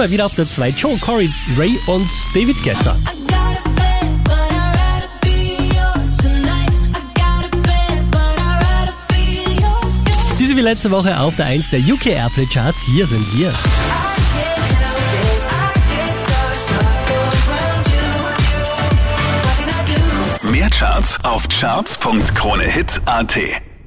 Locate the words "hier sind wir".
12.86-13.52